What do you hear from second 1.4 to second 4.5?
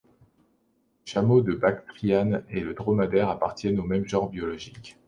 de Bactriane et le dromadaire appartiennent au même genre